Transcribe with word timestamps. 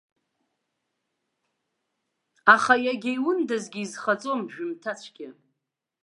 Аха 2.55 2.73
иагьа 2.83 3.11
иундазгьы 3.15 3.81
изхаҵом, 3.83 4.41
жәымҭацәгьа. 4.53 5.29